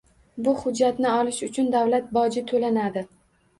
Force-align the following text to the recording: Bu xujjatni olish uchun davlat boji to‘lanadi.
Bu 0.45 0.53
xujjatni 0.61 1.11
olish 1.17 1.43
uchun 1.49 1.71
davlat 1.77 2.11
boji 2.19 2.45
to‘lanadi. 2.53 3.09